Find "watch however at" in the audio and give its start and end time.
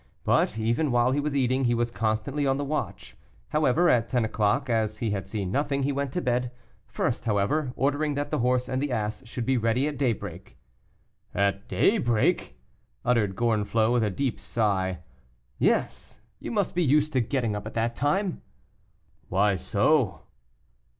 2.65-4.09